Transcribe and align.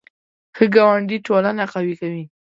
ښه 0.55 0.65
ګاونډي 0.75 1.17
ټولنه 1.27 1.63
قوي 1.73 1.93
کوي 2.01 2.23